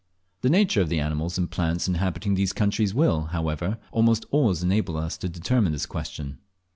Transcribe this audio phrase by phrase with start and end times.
[0.41, 4.97] The nature of the animals and plants inhabiting these countries will, however, almost always enable
[4.97, 6.39] us to determine this question.